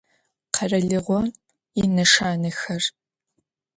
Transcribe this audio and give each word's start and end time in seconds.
Kheralığom 0.55 1.25
yineşşanexer. 1.77 2.83